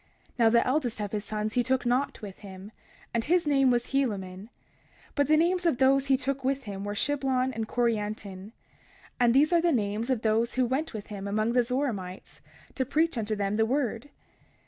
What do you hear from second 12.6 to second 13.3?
to preach